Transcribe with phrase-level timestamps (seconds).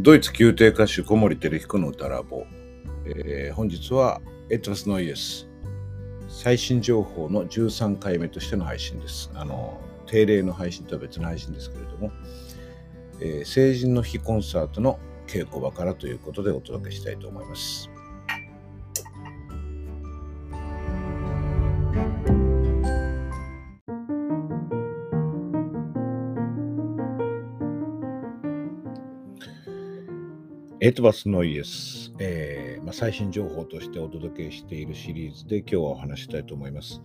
[0.00, 2.46] ドイツ宮廷歌手小森照彦の歌ラボ、
[3.04, 5.48] えー、本日はエトラスノイエス。
[6.28, 9.28] 最新情報の13回目としての配信です。
[9.34, 12.12] あの定例の配信とは別の配信ですけれども、
[13.20, 17.90] えー、成人の日コンサートの稽古場からということでお届けしたいと思います。
[30.94, 37.02] トバスノイエス、えーまあ、最新情報としてお届けしているシリーズで今日はお話したいと思います。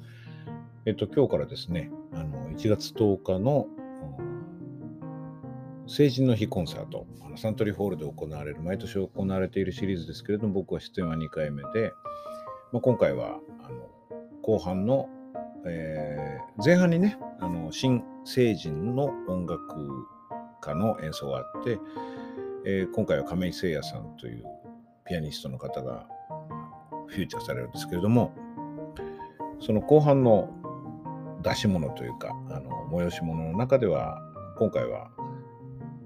[0.85, 3.67] えっと、今日からですね、あの1月10日の
[5.88, 11.91] 成人の日コンサート、サントリーホールで行われる、毎年行われているシリーズですけれども、僕は出演は2回目で、
[12.71, 13.89] まあ、今回はあの
[14.41, 15.09] 後半の、
[15.65, 19.59] えー、前半にね、あの新成人の音楽
[20.61, 21.80] 家の演奏があって、
[22.66, 24.45] えー、今回は亀井誠也さんという
[25.06, 26.08] ピアニストの方が
[27.08, 28.33] フューチャーされるんですけれども
[29.59, 30.50] その後半の
[31.42, 34.22] 出し物というかあの催し物の中では
[34.58, 35.11] 今回は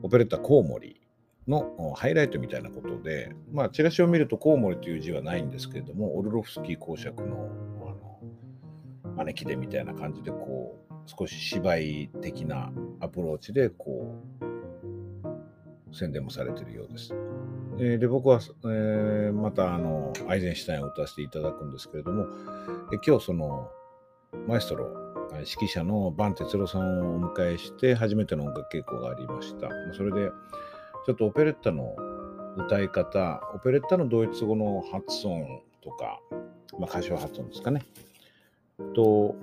[0.02, 1.02] オペレッタコウモリ
[1.47, 7.49] のハイライトみたいなことで、まあ、チラシを見るとコウモリという字はないんですけれども、オルロフスキー公爵の
[7.81, 14.36] あの招きでみたいな感じで、こう、少し芝居的なアプローチで、こう、
[15.97, 17.13] 宣伝もされているようです。
[17.79, 22.25] えー、で僕は、えー、またあのアイゼンシュタインを歌わせていただくんですけれども、
[22.93, 23.69] え今日その
[24.47, 24.89] マエストロ
[25.33, 29.69] 指揮者のバン哲郎さんをお迎えして初めての音楽稽古がありました。
[29.95, 30.31] それで
[31.05, 31.95] ちょっとオペレッタの
[32.57, 36.19] 歌い方、オペレッタのドイツ語の発音とか、
[36.79, 37.85] まあ、歌唱発音ですかね。
[38.95, 39.35] と、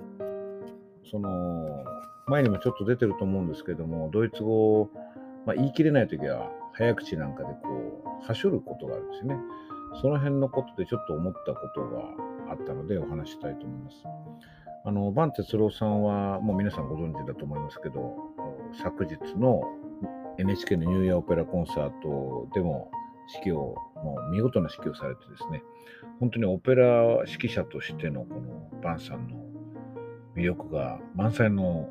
[1.09, 1.85] その、
[2.27, 4.89] 前にもちょっと出てると思うんですけども、ドイツ語
[5.45, 9.37] まあ、言い切れないときは早口なんかでこう、はしょることがあるんですよね。
[10.01, 14.03] その辺のことでちょっと思ったことがあったのでお話したいと思います。
[14.87, 18.15] あの、バン哲郎さんはもう皆さんご存知だと思いますけど、
[18.73, 19.63] 昨日の
[20.37, 22.91] NHK のニューイヤーオペラコンサートでも
[23.41, 25.63] 指揮を、もう見事な指揮をされてですね、
[26.19, 29.37] 本当にオペラ指揮者としてのこのバンさんの
[30.35, 31.89] 魅力が満載の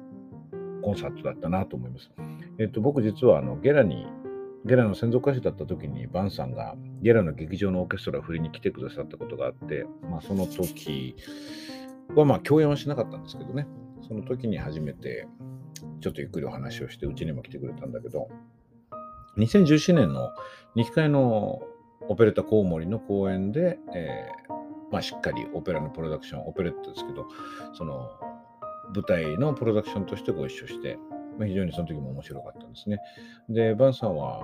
[0.85, 2.11] コンサートだったなと思います。
[2.59, 4.07] えっと、僕実はあのゲラに、
[4.65, 11.17] ゲラの専属歌手だった時にバンさんがゲラの劇場のオーケストラを振りに来てくださったことがあって、まあ、その時
[12.15, 13.67] はまあ共演はしなかったんですけどね、
[14.07, 15.27] その時に初めて
[16.01, 18.29] ちょっとゆっくりお話をして、うちにも来てくれたんだけど、
[19.39, 20.31] 2017年の
[20.77, 21.63] 2期会の
[22.09, 27.27] オペレッタコウモリの公演で、えー、まあ、しっかりオペラのプロダクション、オペレッタですけど、
[27.73, 28.11] その
[28.95, 30.99] 舞台のプロダクションとしてご一緒して、
[31.39, 32.99] まあ、非常にその時も面白かったんですね。
[33.49, 34.43] で、バンさんは、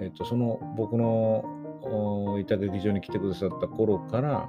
[0.00, 4.48] えっと、その僕のいた劇場に来てくださった頃から、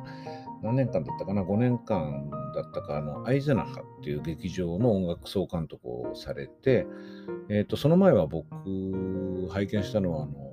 [0.61, 6.85] 何年間だったかな、5年間だったか、あの、アイゼナハっていう劇場の音楽総監督をされて、
[7.49, 8.45] えっと、その前は僕、
[9.49, 10.51] 拝見したのは、あの、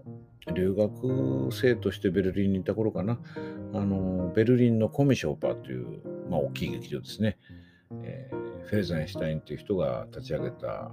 [0.54, 3.20] 留学生としてベルリンにいた頃かな、
[3.74, 7.38] あの、ベルリンのコミショーパーという、まあ、大きい劇場ですね。
[8.02, 8.37] えー、
[8.68, 10.92] フェルザンシュタインという人が立ち上げた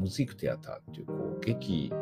[0.00, 1.92] ムズイクテアターっていうこう劇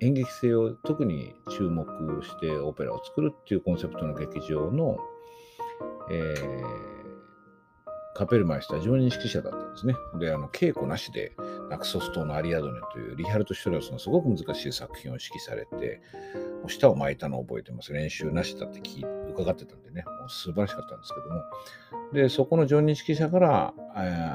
[0.00, 1.86] 演劇性を特に注目
[2.24, 4.98] してオペラを作るっていうコンセプトの劇場の、
[6.10, 6.38] えー、
[8.14, 9.94] カペルマイスター常任指揮者だったんですね。
[10.20, 11.32] で、あの稽古なしで
[11.70, 16.00] ナクソス島のアリアドネというリハルト・シュトラスのすごく難しい作品を指揮されて、
[16.68, 17.92] 舌を巻いたのを覚えてます。
[17.92, 21.42] 練習なしだって聞い伺ってたんでね、もう素晴らしかったんですけども。
[22.12, 23.74] で、そこの常任指揮者から、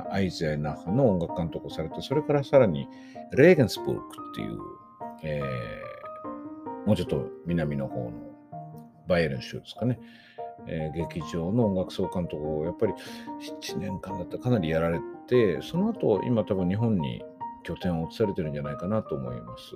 [0.10, 2.88] アイゼナハの音楽監督をされて、それからさらに
[3.32, 4.58] レーゲンスブルクっていう、
[5.24, 8.12] えー、もうちょっと南の方の
[9.08, 10.00] バイエルン州ですかね。
[10.66, 17.22] えー、劇場の音楽総監督をやっぱり7年間だったらかなりやられて、その後、今多分日本に
[17.64, 19.76] 拠点を移されてるんじゃないかなと思います。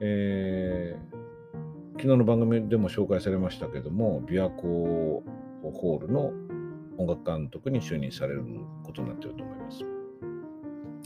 [0.00, 1.29] えー、
[2.00, 5.22] 昨日の番組でも紹介されましたけども、琵琶湖
[5.62, 6.32] ホールの
[6.96, 8.42] 音楽監督に就任される
[8.84, 9.84] ことになってると思います。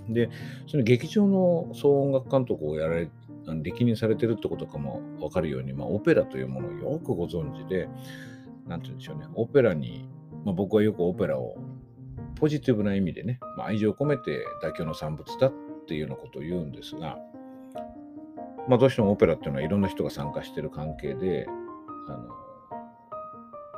[0.08, 0.30] で、
[0.68, 3.10] その劇場の総音楽監督をやられ
[3.64, 7.88] 歴任されてるってことかも分かるように、まあ、オペラというものをよくご存知で、
[8.68, 10.08] なんて言うんでしょうね、オペラに、
[10.44, 11.56] まあ、僕はよくオペラを
[12.36, 15.52] ポジティブな意味でね、まあ、愛情を込めて妥協の産物だっ
[15.88, 17.18] ていうようなことを言うんですが、
[18.68, 21.46] まあ、どうしてもオペラっていうのはいろんな人が参加してる関係で、
[22.08, 22.28] あの、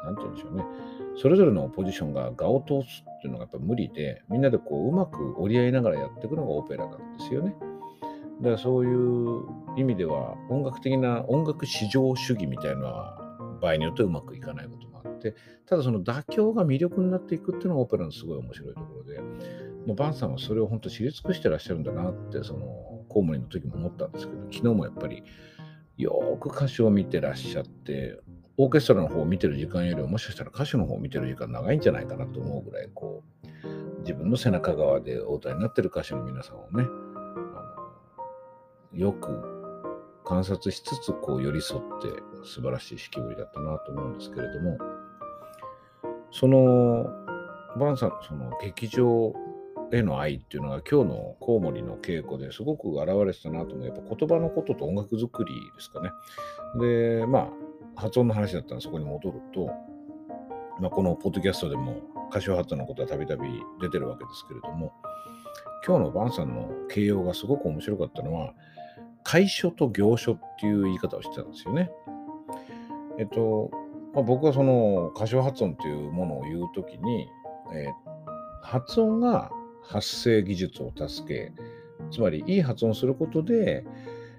[0.04, 0.64] なんて言うんでしょうね、
[1.16, 7.56] それぞれのポジションが画を通すっていうのがやっぱ無理で、みんなでこううまく折り合いながらやっていくのがオペラなんですよね。
[8.40, 9.44] だからそういう
[9.76, 15.34] 意味では音楽的な音楽至上主義みたいなのは場合によってうまくいかないこともあって
[15.66, 19.20] ただその妥協が魅力になっていくっていうのがオペラのすごい面白いところで
[19.86, 25.24] もうバンさんはそれを本当知り尽くしてらっしゃるんだなってそのコウモリの時も思ったんですけど昨日もやっぱり
[25.96, 28.20] よく歌詞を見てらっしゃって
[28.58, 33.24] オーケストラの方を見てる時間よりももしかしたら歌手の方を見てる時間長いんじゃないかなと思うぐらいこ
[33.64, 36.86] う自分の背中側で応対になってる歌手の皆さんをね
[38.92, 39.30] よく
[40.26, 44.76] 観察しつつこう寄り添って素晴らしい式ぶりだったなと思うんですけれども
[46.30, 47.06] その
[47.78, 49.32] バンさんのその劇場
[49.92, 56.10] への愛っていうのが今日のコウモリの稽古ですごく現れてたなと思うやっぱ言葉のことと音楽作りですかね
[56.80, 57.50] でまあ
[57.94, 59.66] 発音の話だったらそこに戻ると、
[60.80, 63.48] まあ、このポッドキャストでも歌唱発音のことはたびたび
[63.80, 64.92] 出てるわけですけれども
[65.86, 68.54] 今日のバンさんの形容がすごく面白かったのは
[69.24, 71.90] 楷書と行書っていう言い方をしてたんですよね。
[73.18, 73.70] えっと、
[74.14, 77.28] まあ、僕はその歌唱発音っていうものを言うときに、
[77.74, 77.92] えー、
[78.62, 79.50] 発音が
[79.88, 81.52] 発声技術を助け、
[82.10, 83.84] つまりいい発音することで、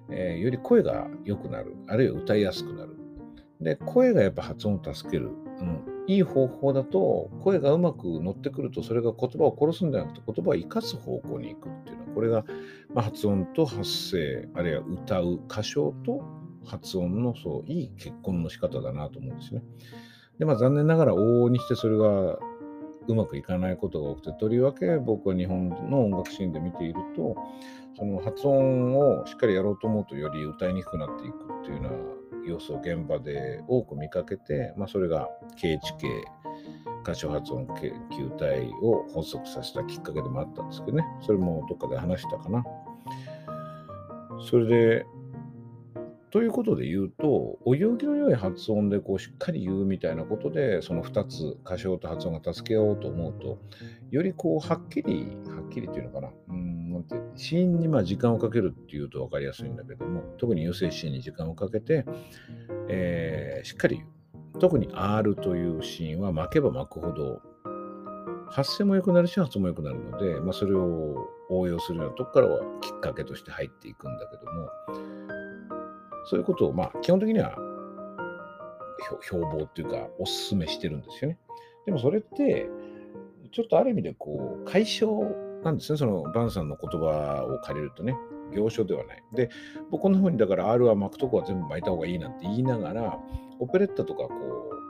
[0.10, 2.98] えー、より声が良くなる、あるいは歌いやすくなる。
[3.62, 5.32] で、声がやっぱ発音を助ける。
[5.60, 12.46] うん、いい方法だと、声がうまく乗ってくると、それが言葉を殺すんじゃなくて、言葉を生かす方向に行くっていうのは、これが、
[12.94, 16.22] まあ、発音と発声、あるいは歌う、歌唱と
[16.66, 19.64] 発音のそういい結婚の仕方だなと思うんですね。
[20.38, 22.38] で、まあ、残念ながら往々にしてそれが
[23.08, 27.36] うまくいかないことが多くて、とりわけ僕は日本の音楽シーンで見ていると、
[27.98, 35.30] その発音をしっかりやろうと思うとより歌いにくくなっていくっていうような要素を現場で多く見かけて、まあ、それが
[35.62, 35.80] KHK
[37.04, 41.06] 歌唱発音研究隊を発足させたきっかけでもあったんですけどね。
[41.22, 42.64] それもどっかで話したかな。
[44.50, 45.06] それで
[46.30, 53.60] ということで言うと、お行儀の良い発音でこうしっかり言うみたいなことで、その2つ、歌唱と発音が助けようと思うと、
[54.12, 62.06] よりこうはっきり、はっきりというのかな、うん、なんて、死因にまあ時間をかけるっていうと分かりやすいんだけども、特に優勢シーンに時間をかけて、
[62.90, 64.08] えー、しっかり言う。
[64.60, 67.42] 特に R というシーンは巻けば巻くほど、
[68.50, 74.70] 発声も良くなるし、発音も良くなるので、まあ、それを応用するようなとこからはきっかけとして入っていくんだけども、
[76.30, 77.56] そういうことを、まあ、基本的には
[79.22, 81.40] 標榜っていうか、おすすめしてるんですよね。
[81.86, 82.70] でもそれって、
[83.52, 85.30] ちょっとある意味でこう、解消
[85.64, 85.98] なんですね。
[85.98, 88.16] そのバンさんの言葉を借りるとね。
[88.54, 89.24] 行書ではない。
[89.34, 89.50] で、
[89.92, 93.20] 僕こんな風にだから R は巻くとこは全部巻いた方がいいなんて言いながら、
[93.60, 94.34] オペレッタとかこ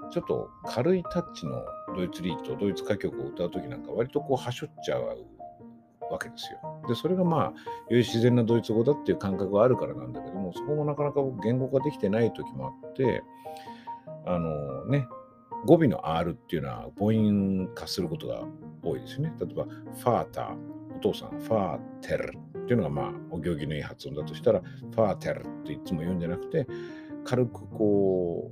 [0.10, 1.64] う、ちょっと軽いタッチの
[1.96, 5.08] ドイツリート、ドイツ歌曲を歌うときなんか割とこう、はしょっちゃう
[6.12, 6.60] わけですよ。
[6.88, 7.54] で、それがまあ、よ
[7.90, 13.24] り自然なドイツ語だっていう感覚があるからなんだけども、そこもなかなか言語化できてない時もあって、
[14.26, 15.08] あのね、
[15.66, 18.44] 語尾の R っていうのは母音化することが
[18.84, 19.34] 多いですよね。
[19.40, 26.68] 例えば、ファーター、お父さん、ファーテルっていうのがまあ、お行儀のいい発音だとしたら、ファーテルっていつも言うんじゃなくて、
[27.24, 28.52] 軽くこ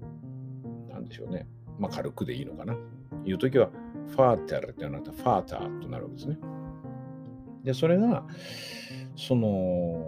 [0.89, 1.47] う、なんでしょうね。
[1.79, 2.75] まあ、軽くでいいのかな。
[3.23, 3.69] 言うときは、
[4.07, 6.37] ファーテルってなった、ファーターとなるわけですね。
[7.65, 8.23] で、それが、
[9.17, 10.03] その、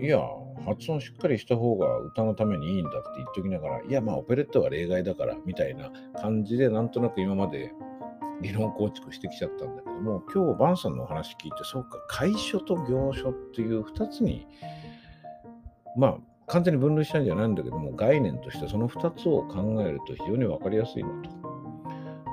[0.00, 0.20] いや、
[0.66, 7.72] 発音しっかりした方が歌のためにいいんだって言っときながら、いや、まあ、オペレットは例外だから、みたいな感じで、なんとなく今まで
[8.40, 14.46] 理論構築してきちゃったんだけども、今日、バンさんのお話聞いて、そうか、楷書と行書っていう2つに、
[15.96, 21.43] まあ、完全に分類したんじゃないんだけども、概念としてその2つを考えると非常に分かりやすいなと。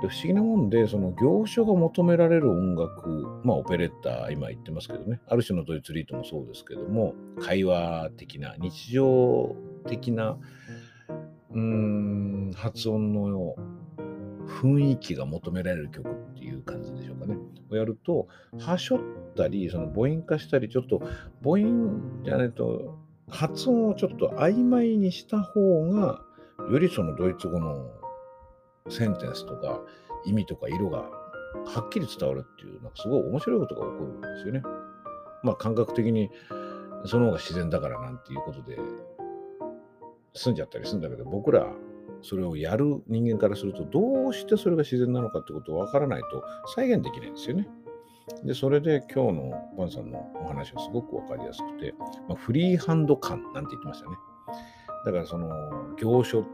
[0.01, 9.55] で不思議なもんで、その行書が求められる音楽、まあオペレッター、今言ってますけどね、ある種のドイツリートもそうですけども、会話的な、日常
[9.88, 10.38] 的な、
[11.51, 13.55] うーん、発音の
[14.48, 17.38] 雰囲気が求められる曲っていう感じでしょうかね。
[17.70, 18.27] をやると、
[18.60, 19.00] はしょっ
[19.36, 21.01] たり、その母音化したり、ちょっと
[21.43, 22.98] 母音じゃないと、
[23.29, 26.22] 発音をちょっと曖昧にした方が、
[26.72, 28.00] よりそのドイツ語の
[28.90, 29.82] センテンスとか
[30.26, 34.62] 意味とか色がはっきり伝わるっていう、なんかすごい面白いことが起こるんですよね。
[35.44, 36.30] まあ感覚的に
[37.06, 38.78] その方が自然だからなんていうことで
[40.34, 41.68] 済んじゃったりするんだけど、僕ら
[42.22, 46.44] それをやる人間からすると、どうしてそれが自然なのかってことを分からないと
[46.76, 47.68] 再現できないんですよね。
[48.44, 51.94] で、それで今日のバンさんのお話はすごく分かりやすくて、
[52.30, 54.16] まあ、フリーハンド感なんて言ってましたね。
[55.06, 55.50] だからその
[55.98, 56.46] 行書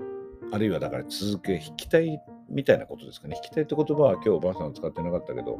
[0.51, 3.35] あるいはだから続け、弾きたいみたいなことですかね。
[3.43, 5.59] 引きたいって言葉は今日おばあさんは使ってなかったけど、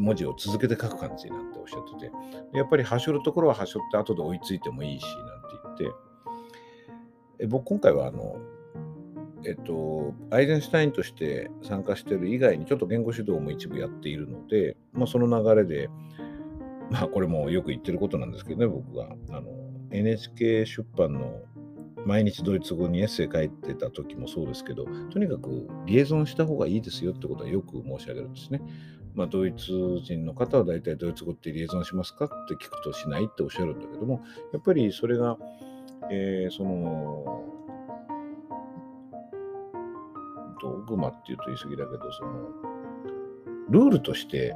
[0.00, 2.12] 文字を続けて書く感じなっておっしゃってて、
[2.56, 5.96] やっぱりはしょるところははしょって後で追いついてもいいし、なんて言って、
[7.40, 8.38] え僕今回はあの、
[9.44, 15.90] えっと、アイゼンシュタインとして参加してる以外にちょっと言語指導も一部やっているので、まあ、その流れで、
[16.90, 19.08] まあこれもよく言ってることなんですけどね、僕が。
[19.30, 21.42] あの NHK 出版の
[22.04, 28.60] 毎日ドイツ語にエッセイ書いてた時もそうですけど、とにかくリエゾンした方がいいですよってことはよく申し上げるんですね。
[29.14, 35.36] まあ、ドイツ人の方は大体ドイツ語ってリエゾンしますかって聞くとしないっておっしゃるんだけども、やっぱりそれが、
[36.10, 37.44] えー、その、
[40.60, 42.48] ドグマっていうと言い過ぎだけど、その、
[43.68, 44.54] ルールとして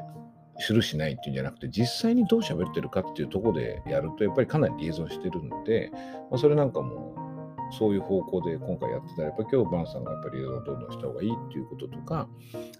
[0.59, 5.91] するしないっていうんじゃなくて、実際にどう喋ってるかっていうところでやると、やっぱりかなりリエゾンしてるんで、
[6.31, 7.26] まあ、それなんかも
[7.71, 12.29] そういう方向で今回やってたら、やっぱ今日バンさんがやっぱりどんどんした方がいいっていうこととか、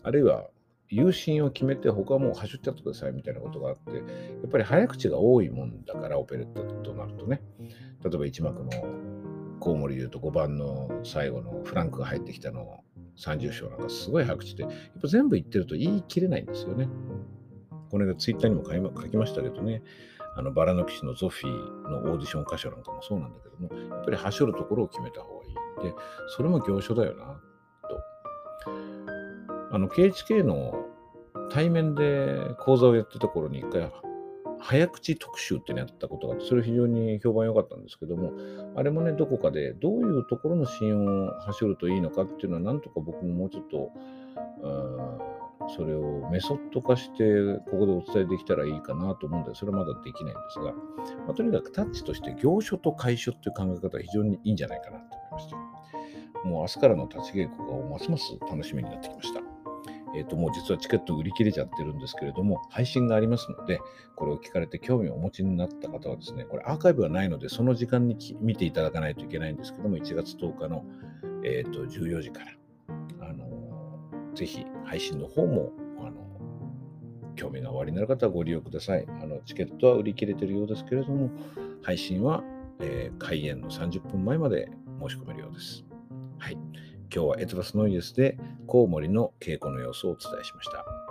[0.03, 0.49] あるいは
[0.89, 4.03] 有心を決めて他はもう走っちゃってくださいみたいなことがあって、や
[4.47, 7.43] っぱり早口が多いもんだから、オペレットとなるとね、
[8.05, 8.71] 例えば一幕の
[9.59, 12.85] コウモリで言うと5番の最後のフランクが入ってきたの
[13.19, 16.89] 30章なんかすごい早口で、やっぱ全部言ってると言い切れないんですよね。
[17.91, 19.83] この間ツイッターにも書きましたけどね、
[20.37, 25.55] あのバラの騎士のゾフィーのオーディション箇所なんかもそうなんだけども、やっぱり走るところを決めた方がいい。
[25.83, 25.95] で、
[26.29, 27.41] それも行書だよな、
[27.89, 28.01] と。
[29.73, 30.87] あの、KHK の
[31.51, 33.91] 対面で講座をやってた頃に一回、
[34.59, 38.33] 早口特集ってやったことがあって、それ非常に評判良かったんですけども、
[38.75, 43.93] あれもね、どこかでどういうところのシーンを走るといいのかっていうのは、なんとか僕ももうちょっと
[44.63, 45.19] うん、
[45.69, 50.73] それをメソッド化して、ここでお伝えできたらいいかなと思うんで、それはまだできないんですが、
[51.27, 55.57] まあ、とにかくタッチとして行書と解書っていう考え方は非常にいいんじゃないかなと思いました。
[56.45, 59.41] もう明日からの立ち稽古がますます楽しみになってきました。
[60.15, 63.81] えっ、ー、と、もう実はチケット売り切れちゃってるんですけれども、配信がありますので、
[64.15, 70.85] これを聞かれて興味をお持ちになった方はですね、これアーカイブはないので、その時間に見ていただかないといけないんですけども、1月10日の、
[71.45, 73.47] えー、と14時から、あの、
[74.37, 76.13] ぜひ配信の方も、あの
[77.35, 79.07] 興味がおありになる方はご利用ください。
[79.09, 81.31] あのチケットは売り切れてるようですけれども、
[81.83, 82.45] 配信は、
[82.81, 84.69] えー、開演の30分前まで
[85.01, 85.85] 申し込めるようです。
[86.39, 86.53] はい。
[87.15, 91.06] 今日はエトラスノイエスでコウモリの稽古の様子をお伝えしました。